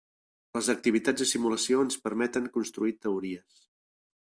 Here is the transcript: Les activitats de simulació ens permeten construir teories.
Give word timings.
Les 0.57 0.69
activitats 0.73 1.21
de 1.23 1.27
simulació 1.33 1.83
ens 1.87 1.99
permeten 2.07 2.51
construir 2.57 2.95
teories. 3.07 3.63